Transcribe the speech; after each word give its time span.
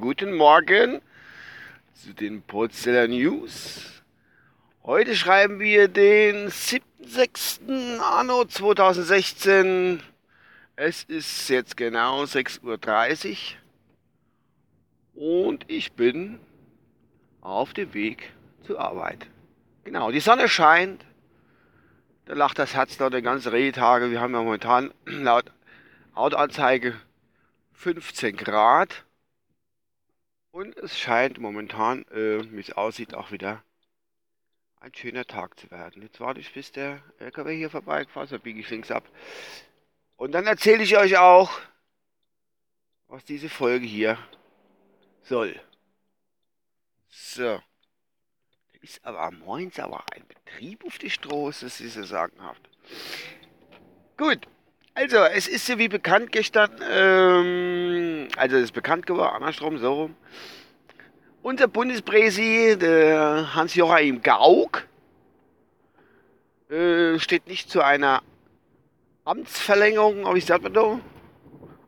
Guten 0.00 0.32
Morgen 0.32 1.02
zu 1.92 2.14
den 2.14 2.40
Porzeller 2.40 3.06
News. 3.06 4.02
Heute 4.82 5.14
schreiben 5.14 5.60
wir 5.60 5.88
den 5.88 6.48
7.6. 6.48 7.98
Anno 7.98 8.46
2016. 8.46 10.02
Es 10.74 11.04
ist 11.04 11.50
jetzt 11.50 11.76
genau 11.76 12.22
6.30 12.22 13.56
Uhr 15.16 15.48
und 15.48 15.66
ich 15.68 15.92
bin 15.92 16.40
auf 17.42 17.74
dem 17.74 17.92
Weg 17.92 18.32
zur 18.62 18.80
Arbeit. 18.80 19.26
Genau, 19.84 20.10
die 20.10 20.20
Sonne 20.20 20.48
scheint. 20.48 21.04
Da 22.26 22.34
lacht 22.34 22.58
das 22.58 22.74
Herz 22.74 22.98
laut 22.98 23.12
den 23.12 23.22
ganzen 23.22 23.50
Rehtage. 23.50 24.10
Wir 24.10 24.20
haben 24.20 24.34
ja 24.34 24.42
momentan 24.42 24.92
laut 25.06 25.52
Autoanzeige 26.14 27.00
15 27.74 28.36
Grad. 28.36 29.04
Und 30.50 30.76
es 30.76 30.98
scheint 30.98 31.38
momentan, 31.38 32.02
äh, 32.08 32.42
wie 32.50 32.58
es 32.58 32.72
aussieht, 32.72 33.14
auch 33.14 33.30
wieder 33.30 33.62
ein 34.80 34.92
schöner 34.92 35.24
Tag 35.24 35.56
zu 35.60 35.70
werden. 35.70 36.02
Jetzt 36.02 36.18
warte 36.18 36.40
ich, 36.40 36.52
bis 36.52 36.72
der 36.72 37.00
LKW 37.20 37.56
hier 37.56 37.70
vorbeigefahren 37.70 38.24
ist. 38.24 38.32
Da 38.32 38.38
biege 38.38 38.58
ich 38.58 38.70
links 38.70 38.90
ab. 38.90 39.04
Und 40.16 40.32
dann 40.32 40.46
erzähle 40.48 40.82
ich 40.82 40.96
euch 40.96 41.18
auch, 41.18 41.52
was 43.06 43.24
diese 43.24 43.48
Folge 43.48 43.86
hier 43.86 44.18
soll. 45.22 45.60
So 47.08 47.60
ist 48.86 49.04
aber 49.04 49.32
Moins 49.32 49.80
aber 49.80 50.04
ein 50.14 50.22
Betrieb 50.28 50.84
auf 50.86 50.98
die 50.98 51.10
Straße, 51.10 51.64
das 51.64 51.80
ist 51.80 51.96
ja 51.96 52.04
sagenhaft. 52.04 52.62
Gut, 54.16 54.46
also 54.94 55.16
es 55.16 55.48
ist 55.48 55.68
ja 55.68 55.76
wie 55.78 55.88
bekannt 55.88 56.30
gestern, 56.30 56.70
ähm, 56.88 58.28
also 58.36 58.56
es 58.56 58.64
ist 58.64 58.72
bekannt 58.72 59.04
geworden, 59.04 59.34
andersrum, 59.34 59.78
so 59.78 59.92
rum. 59.92 60.16
Unser 61.42 61.66
Bundespräsident, 61.66 62.82
der 62.82 63.54
Hans-Joachim 63.54 64.22
Gauck, 64.22 64.86
äh, 66.70 67.18
steht 67.18 67.48
nicht 67.48 67.68
zu 67.68 67.82
einer 67.82 68.22
Amtsverlängerung, 69.24 70.26
aber 70.26 70.36
ich 70.36 70.46
sag 70.46 70.62
mal 70.62 71.00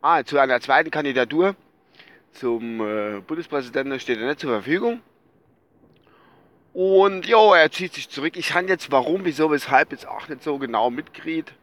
ah, 0.00 0.24
zu 0.24 0.38
einer 0.38 0.60
zweiten 0.62 0.90
Kandidatur 0.90 1.56
zum 2.32 2.80
äh, 2.80 3.20
Bundespräsidenten 3.20 4.00
steht 4.00 4.18
er 4.18 4.28
nicht 4.28 4.40
zur 4.40 4.50
Verfügung. 4.50 5.02
Und 6.76 7.26
ja, 7.26 7.56
er 7.56 7.72
zieht 7.72 7.94
sich 7.94 8.10
zurück. 8.10 8.36
Ich 8.36 8.52
habe 8.52 8.66
jetzt 8.66 8.92
warum, 8.92 9.24
wieso, 9.24 9.50
weshalb 9.50 9.92
jetzt 9.92 10.06
auch 10.06 10.28
nicht 10.28 10.42
so 10.42 10.58
genau 10.58 10.90
mitkriegt. 10.90 11.54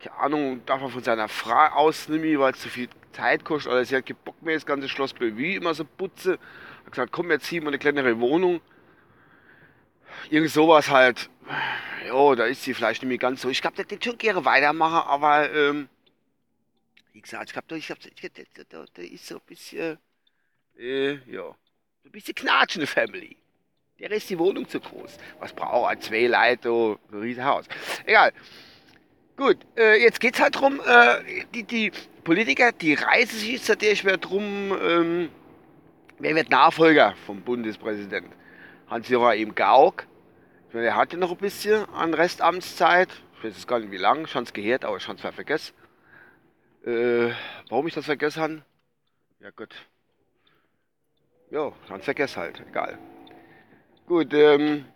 Keine 0.00 0.16
Ahnung, 0.16 0.66
darf 0.66 0.82
er 0.82 0.88
von 0.88 1.04
seiner 1.04 1.28
Frau 1.28 1.66
ausnehmen, 1.76 2.36
weil 2.40 2.52
es 2.52 2.58
zu 2.58 2.68
viel 2.68 2.88
Zeit 3.12 3.44
kostet. 3.44 3.70
Oder 3.70 3.84
sie 3.84 3.94
hat 3.94 4.06
Bock 4.24 4.42
mehr, 4.42 4.54
das 4.54 4.66
ganze 4.66 4.88
Schloss 4.88 5.12
Bellevue 5.12 5.54
immer 5.54 5.72
so 5.72 5.84
putze. 5.84 6.32
Hat 6.84 6.90
gesagt, 6.90 7.12
komm, 7.12 7.30
jetzt 7.30 7.46
ziehen 7.46 7.62
wir 7.62 7.68
eine 7.68 7.78
kleinere 7.78 8.18
Wohnung. 8.18 8.60
Irgend 10.30 10.50
sowas 10.50 10.90
halt. 10.90 11.30
Ja, 12.08 12.34
da 12.34 12.46
ist 12.46 12.64
sie 12.64 12.74
vielleicht 12.74 13.02
nicht 13.02 13.08
mehr 13.08 13.18
ganz 13.18 13.42
so. 13.42 13.50
Ich 13.50 13.62
glaube, 13.62 13.84
der 13.84 13.98
schon 14.02 14.18
gerne 14.18 14.44
weitermachen, 14.44 15.08
aber 15.08 15.48
ähm, 15.52 15.88
wie 17.12 17.20
gesagt, 17.20 17.50
ich 17.50 17.52
glaube, 17.52 17.78
ich 17.78 17.86
glaub, 17.86 18.00
der, 18.00 18.86
der 18.96 19.12
ist 19.12 19.28
so 19.28 19.36
ein 19.36 19.42
bisschen, 19.46 19.96
äh, 20.76 21.12
ja, 21.30 21.54
so 22.02 22.08
ein 22.08 22.10
bisschen 22.10 22.34
knatschende 22.34 22.88
Family. 22.88 23.39
Der 24.00 24.10
ist 24.12 24.30
die 24.30 24.38
Wohnung 24.38 24.66
zu 24.68 24.80
groß. 24.80 25.18
Was 25.38 25.52
braucht 25.52 25.92
er? 25.92 26.00
Zwei 26.00 26.26
Leute, 26.26 26.98
ein 27.12 27.20
riesiges 27.20 27.44
Haus. 27.44 27.66
Egal. 28.06 28.32
Gut, 29.36 29.58
äh, 29.76 30.02
jetzt 30.02 30.20
geht 30.20 30.34
es 30.34 30.40
halt 30.40 30.54
darum, 30.54 30.80
äh, 30.80 31.44
die, 31.54 31.62
die, 31.64 31.92
Politiker, 32.24 32.72
die 32.72 32.94
reißen 32.94 33.38
sich 33.38 33.52
jetzt 33.52 33.68
natürlich 33.68 34.04
mehr 34.04 34.18
drum, 34.18 34.76
ähm, 34.82 35.30
wer 36.18 36.34
wird 36.34 36.50
Nachfolger 36.50 37.14
vom 37.26 37.40
Bundespräsidenten? 37.40 38.32
Hans-Joachim 38.88 39.54
Gauck. 39.54 40.06
Ich 40.68 40.74
meine, 40.74 40.88
er 40.88 40.96
hatte 40.96 41.16
noch 41.16 41.30
ein 41.30 41.36
bisschen 41.38 41.88
an 41.94 42.12
Restamtszeit. 42.12 43.08
Ich 43.36 43.44
weiß 43.44 43.54
jetzt 43.54 43.68
gar 43.68 43.78
nicht 43.78 43.90
wie 43.90 43.96
lange, 43.96 44.26
schon 44.26 44.44
es 44.44 44.52
gehört, 44.52 44.84
aber 44.84 44.98
ich 44.98 45.02
schon 45.02 45.16
zwar 45.16 45.32
vergessen. 45.32 45.74
Äh, 46.84 47.30
warum 47.68 47.86
ich 47.86 47.94
das 47.94 48.04
vergessen 48.04 48.42
habe? 48.42 48.62
Ja 49.40 49.50
gut. 49.50 49.74
Ja, 51.50 51.72
schon 51.88 52.02
vergessen 52.02 52.36
halt, 52.36 52.62
egal. 52.68 52.98
Gut, 54.10 54.34
ähm. 54.34 54.86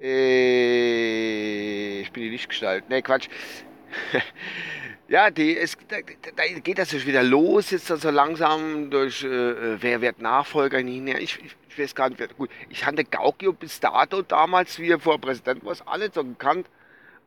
Äh, 0.00 2.02
ich 2.02 2.12
bin 2.12 2.22
die 2.22 2.28
Lichtgestalt. 2.28 2.88
Ne, 2.88 3.02
Quatsch. 3.02 3.28
ja, 5.08 5.32
die, 5.32 5.58
es, 5.58 5.76
da, 5.88 5.96
da, 6.36 6.44
geht 6.60 6.78
das 6.78 6.92
jetzt 6.92 7.08
wieder 7.08 7.24
los, 7.24 7.72
jetzt 7.72 7.88
so 7.88 8.10
langsam 8.10 8.88
durch, 8.88 9.24
äh, 9.24 9.82
wer 9.82 10.00
wird 10.00 10.22
Nachfolger 10.22 10.78
hinher. 10.78 11.20
Ich, 11.20 11.40
ich, 11.44 11.56
ich, 11.68 11.76
weiß 11.76 11.96
gar 11.96 12.08
nicht, 12.08 12.20
wer, 12.20 12.28
gut. 12.28 12.50
Ich 12.68 12.86
hatte 12.86 13.02
Gaukio 13.02 13.52
bis 13.52 13.80
dato 13.80 14.22
damals, 14.22 14.78
wie 14.78 14.90
er 14.90 15.00
vor 15.00 15.20
Präsident 15.20 15.64
war, 15.64 15.74
alle 15.86 16.08
so 16.12 16.22
gekannt. 16.22 16.68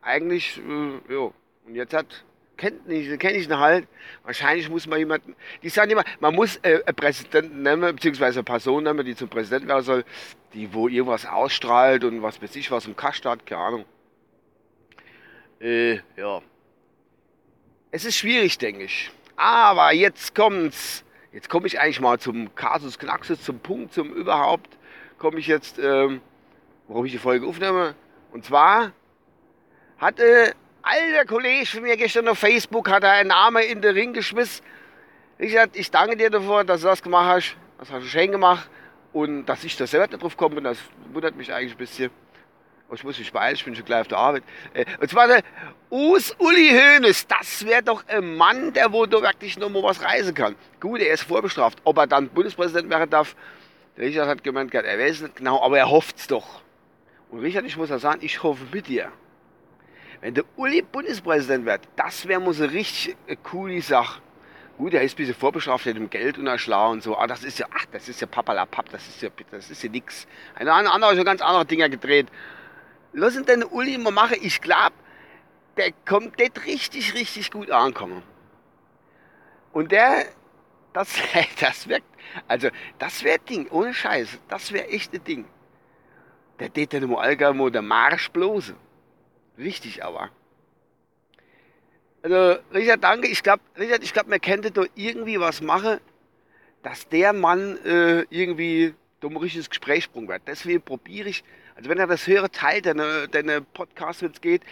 Eigentlich, 0.00 0.56
äh, 0.56 1.12
ja. 1.12 1.30
Und 1.66 1.74
jetzt 1.74 1.92
hat 1.92 2.24
kennt 2.58 2.86
nicht, 2.86 3.18
kenne 3.18 3.38
ich 3.38 3.46
ihn 3.46 3.58
halt. 3.58 3.88
Wahrscheinlich 4.24 4.68
muss 4.68 4.86
man 4.86 4.98
jemanden, 4.98 5.34
die 5.62 5.70
sagen 5.70 5.90
immer, 5.90 6.04
man 6.20 6.34
muss 6.34 6.56
äh, 6.58 6.82
einen 6.84 6.96
Präsidenten 6.96 7.62
nehmen, 7.62 7.94
beziehungsweise 7.94 8.40
eine 8.40 8.44
Person 8.44 8.84
nehmen, 8.84 9.06
die 9.06 9.16
zum 9.16 9.30
Präsidenten 9.30 9.68
werden 9.68 9.84
soll, 9.84 10.04
die 10.52 10.74
wo 10.74 10.88
irgendwas 10.88 11.24
ausstrahlt 11.24 12.04
und 12.04 12.20
was 12.22 12.42
weiß 12.42 12.54
ich, 12.56 12.70
was 12.70 12.86
im 12.86 12.96
Kasten 12.96 13.30
hat, 13.30 13.46
keine 13.46 13.62
Ahnung. 13.62 13.84
Äh, 15.60 16.00
ja. 16.16 16.42
Es 17.90 18.04
ist 18.04 18.16
schwierig, 18.16 18.58
denke 18.58 18.84
ich. 18.84 19.10
Aber 19.36 19.92
jetzt 19.92 20.34
kommt's. 20.34 21.04
Jetzt 21.32 21.48
komme 21.48 21.66
ich 21.66 21.78
eigentlich 21.78 22.00
mal 22.00 22.18
zum 22.18 22.54
Kasus 22.54 22.98
Knaxus, 22.98 23.42
zum 23.42 23.60
Punkt, 23.60 23.92
zum 23.92 24.12
überhaupt, 24.12 24.78
komme 25.18 25.38
ich 25.38 25.46
jetzt, 25.46 25.78
ähm, 25.78 26.20
warum 26.88 27.04
ich 27.04 27.12
die 27.12 27.18
Folge 27.18 27.46
aufnehme. 27.46 27.94
Und 28.32 28.44
zwar 28.44 28.92
hatte 29.98 30.54
alter 30.82 31.24
Kollege 31.26 31.66
von 31.66 31.82
mir 31.82 31.96
gestern 31.96 32.28
auf 32.28 32.38
Facebook 32.38 32.88
hat 32.88 33.02
er 33.02 33.12
einen 33.12 33.28
Namen 33.28 33.62
in 33.62 33.80
den 33.80 33.94
Ring 33.94 34.12
geschmissen. 34.12 34.64
Ich 35.38 35.52
sagte, 35.52 35.78
ich 35.78 35.90
danke 35.90 36.16
dir 36.16 36.30
dafür, 36.30 36.64
dass 36.64 36.80
du 36.80 36.88
das 36.88 37.02
gemacht 37.02 37.26
hast. 37.26 37.56
Das 37.78 37.90
hast 37.90 38.02
du 38.02 38.08
schön 38.08 38.32
gemacht. 38.32 38.68
Und 39.12 39.46
dass 39.46 39.64
ich 39.64 39.76
da 39.76 39.86
selber 39.86 40.06
nicht 40.06 40.22
drauf 40.22 40.36
komme, 40.36 40.60
das 40.60 40.78
wundert 41.12 41.36
mich 41.36 41.52
eigentlich 41.52 41.72
ein 41.72 41.78
bisschen. 41.78 42.10
Ich 42.92 43.04
muss 43.04 43.18
mich 43.18 43.30
beeilen, 43.30 43.54
ich 43.54 43.64
bin 43.64 43.74
schon 43.74 43.84
gleich 43.84 44.00
auf 44.00 44.08
der 44.08 44.18
Arbeit. 44.18 44.42
Äh, 44.72 44.86
und 44.98 45.10
zwar 45.10 45.28
der 45.28 45.42
Us 45.90 46.34
Uli 46.38 46.70
Hoeneß. 46.70 47.26
Das 47.26 47.66
wäre 47.66 47.82
doch 47.82 48.02
ein 48.08 48.36
Mann, 48.36 48.72
der 48.72 48.92
wo 48.92 49.04
da 49.04 49.20
wirklich 49.20 49.58
noch 49.58 49.68
mal 49.68 49.82
was 49.82 50.02
reisen 50.02 50.34
kann. 50.34 50.54
Gut, 50.80 51.00
er 51.00 51.12
ist 51.12 51.24
vorbestraft. 51.24 51.78
Ob 51.84 51.98
er 51.98 52.06
dann 52.06 52.28
Bundespräsident 52.30 52.88
werden 52.88 53.10
darf, 53.10 53.36
der 53.96 54.06
Richard 54.06 54.28
hat 54.28 54.42
gemeint, 54.42 54.72
er 54.72 54.98
weiß 54.98 55.16
es 55.16 55.22
nicht 55.22 55.36
genau, 55.36 55.62
aber 55.62 55.78
er 55.78 55.90
hofft 55.90 56.16
es 56.18 56.26
doch. 56.28 56.62
Und 57.30 57.40
Richard, 57.40 57.66
ich 57.66 57.76
muss 57.76 57.90
ja 57.90 57.98
sagen, 57.98 58.20
ich 58.22 58.42
hoffe 58.42 58.64
mit 58.72 58.88
dir. 58.88 59.12
Wenn 60.20 60.34
der 60.34 60.44
Uli 60.56 60.82
Bundespräsident 60.82 61.64
wird, 61.64 61.82
das 61.96 62.26
wäre 62.26 62.40
mal 62.40 62.52
so 62.52 62.64
richtig 62.64 63.16
eine 63.26 63.36
coole 63.36 63.80
Sache. 63.80 64.20
Gut, 64.76 64.94
er 64.94 65.02
ist 65.02 65.14
ein 65.14 65.16
bisschen 65.16 65.34
vorbestraft 65.34 65.86
mit 65.86 65.96
dem 65.96 66.10
Geld 66.10 66.38
und 66.38 66.44
der 66.44 66.88
und 66.88 67.02
so. 67.02 67.16
Aber 67.16 67.26
das 67.26 67.44
ist 67.44 67.58
ja, 67.58 67.66
ach, 67.74 67.86
das 67.92 68.08
ist 68.08 68.20
ja 68.20 68.26
papalapap, 68.26 68.88
das 68.90 69.06
ist 69.08 69.22
ja, 69.22 69.28
das 69.50 69.70
ist 69.70 69.82
ja 69.82 69.88
nix. 69.88 70.26
Ein 70.54 70.68
anderer 70.68 71.10
hat 71.10 71.16
schon 71.16 71.24
ganz 71.24 71.40
andere 71.40 71.66
Dinge 71.66 71.90
gedreht. 71.90 72.28
Lass 73.12 73.36
ihn 73.36 73.44
den 73.44 73.64
Uli 73.64 73.98
mal 73.98 74.12
machen. 74.12 74.36
Ich 74.40 74.60
glaube, 74.60 74.94
der 75.76 75.92
kommt 76.06 76.40
dort 76.40 76.66
richtig, 76.66 77.14
richtig 77.14 77.50
gut 77.50 77.70
ankommen. 77.70 78.22
Und 79.72 79.92
der, 79.92 80.26
das, 80.92 81.12
das 81.60 81.88
wirkt, 81.88 82.06
also, 82.46 82.68
das 82.98 83.22
wäre 83.24 83.38
Ding, 83.38 83.68
ohne 83.70 83.94
Scheiß, 83.94 84.38
das 84.48 84.72
wäre 84.72 84.88
echt 84.88 85.12
ein 85.14 85.24
Ding. 85.24 85.44
Der 86.58 86.72
tät 86.72 86.92
dann 86.92 87.08
mal 87.08 87.20
allgemein 87.20 87.72
der 87.72 87.82
Marsch 87.82 88.30
bloße. 88.30 88.74
Wichtig 89.58 90.04
aber. 90.04 90.30
Also, 92.22 92.60
Richard, 92.72 93.02
danke. 93.02 93.26
Ich 93.26 93.42
glaube, 93.42 93.60
Richard, 93.76 94.04
ich 94.04 94.12
glaube, 94.12 94.30
man 94.30 94.40
könnte 94.40 94.70
da 94.70 94.84
irgendwie 94.94 95.40
was 95.40 95.60
machen, 95.60 95.98
dass 96.84 97.08
der 97.08 97.32
Mann 97.32 97.76
äh, 97.84 98.20
irgendwie 98.30 98.94
dumm 99.18 99.36
richtiges 99.36 99.68
Gesprächssprung 99.68 100.28
wird. 100.28 100.42
Deswegen 100.46 100.80
probiere 100.80 101.28
ich, 101.28 101.42
also 101.74 101.90
wenn 101.90 101.98
er 101.98 102.06
das 102.06 102.28
höhere 102.28 102.52
teilt, 102.52 102.86
deine, 102.86 103.26
deine 103.26 103.60
Podcast, 103.60 104.22
wenn 104.22 104.30
es 104.30 104.40
geht, 104.40 104.62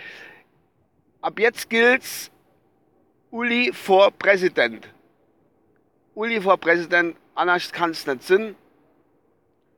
ab 1.21 1.41
jetzt 1.41 1.69
gilt's 1.69 2.31
Uli 3.33 3.73
vor 3.73 4.13
Präsident. 4.13 4.89
Uli 6.15 6.41
vor 6.41 6.59
Präsident, 6.59 7.17
anders 7.35 7.73
kann 7.73 7.91
es 7.91 8.07
nicht 8.07 8.23
sein, 8.23 8.55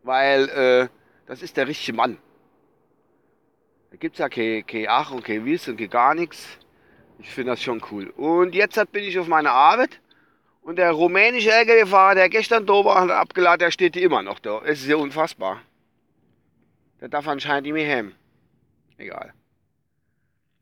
weil 0.03 0.49
äh, 0.51 0.89
das 1.27 1.41
ist 1.41 1.57
der 1.57 1.67
richtige 1.67 1.97
Mann. 1.97 2.19
Da 3.91 3.97
gibt 3.97 4.15
es 4.15 4.19
ja 4.19 4.29
kein, 4.29 4.67
kein 4.67 4.87
Ach 4.89 5.11
und 5.11 5.25
kein 5.25 5.45
Wiss 5.45 5.69
und 5.69 5.77
kein 5.77 5.91
gar 5.91 6.15
nichts. 6.15 6.47
Ich 7.19 7.31
finde 7.31 7.53
das 7.53 7.63
schon 7.63 7.83
cool. 7.91 8.11
Und 8.11 8.55
jetzt 8.55 8.81
bin 8.93 9.05
ich 9.05 9.19
auf 9.19 9.27
meiner 9.27 9.53
Arbeit 9.53 10.01
und 10.63 10.77
der 10.77 10.93
rumänische 10.93 11.51
LKW-Fahrer, 11.51 12.15
der 12.15 12.29
gestern 12.29 12.67
da 12.67 12.85
war, 12.85 13.01
hat 13.01 13.11
abgeladen, 13.11 13.61
der 13.61 13.71
steht 13.71 13.97
immer 13.97 14.23
noch 14.23 14.39
da. 14.39 14.61
Es 14.65 14.81
ist 14.81 14.89
ja 14.89 14.97
unfassbar. 14.97 15.63
Der 17.01 17.09
darf 17.09 17.27
anscheinend 17.27 17.65
nicht 17.65 17.73
mehr 17.73 17.97
heim. 17.97 18.15
Egal. 18.99 19.33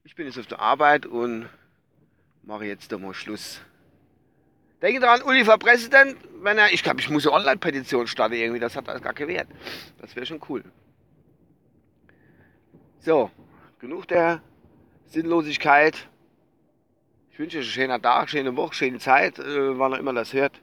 Ich 0.05 0.15
bin 0.15 0.27
jetzt 0.27 0.39
auf 0.39 0.47
der 0.47 0.61
Arbeit 0.61 1.07
und 1.07 1.49
mache 2.43 2.65
jetzt 2.67 2.93
mal 2.93 3.13
Schluss. 3.13 3.61
Denke 4.81 5.01
dran, 5.01 5.23
Uli 5.23 5.43
Präsident, 5.43 6.17
wenn 6.43 6.59
er, 6.59 6.73
ich 6.73 6.83
glaube, 6.83 7.01
ich 7.01 7.11
muss 7.11 7.27
eine 7.27 7.35
Online-Petition 7.35 8.07
starten 8.07 8.35
irgendwie, 8.35 8.61
das 8.61 8.77
hat 8.77 8.89
alles 8.89 9.03
gar 9.03 9.15
keinen 9.15 9.29
Wert. 9.29 9.49
Das 9.99 10.15
wäre 10.15 10.27
schon 10.27 10.41
cool. 10.49 10.63
So, 13.07 13.31
genug 13.79 14.09
der 14.09 14.43
Sinnlosigkeit. 15.05 16.09
Ich 17.31 17.39
wünsche 17.39 17.59
euch 17.59 17.65
einen 17.67 17.73
schönen 17.73 18.03
Tag, 18.03 18.29
schöne 18.29 18.57
Woche, 18.57 18.75
schöne 18.75 18.99
Zeit, 18.99 19.39
äh, 19.39 19.79
wann 19.79 19.93
ihr 19.93 20.01
immer 20.01 20.13
das 20.13 20.33
hört. 20.33 20.61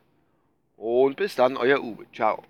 Und 0.75 1.16
bis 1.16 1.36
dann, 1.36 1.56
euer 1.56 1.81
Uwe. 1.81 2.06
Ciao. 2.12 2.44